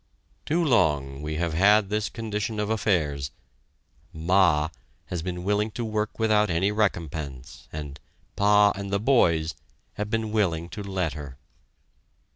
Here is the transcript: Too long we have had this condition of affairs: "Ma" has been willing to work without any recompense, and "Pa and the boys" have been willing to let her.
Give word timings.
Too 0.47 0.65
long 0.65 1.21
we 1.21 1.35
have 1.35 1.53
had 1.53 1.89
this 1.91 2.09
condition 2.09 2.59
of 2.59 2.71
affairs: 2.71 3.29
"Ma" 4.11 4.69
has 5.05 5.21
been 5.21 5.43
willing 5.43 5.69
to 5.73 5.85
work 5.85 6.17
without 6.17 6.49
any 6.49 6.71
recompense, 6.71 7.67
and 7.71 7.99
"Pa 8.35 8.71
and 8.71 8.89
the 8.91 8.99
boys" 8.99 9.53
have 9.97 10.09
been 10.09 10.31
willing 10.31 10.69
to 10.69 10.81
let 10.81 11.13
her. 11.13 11.37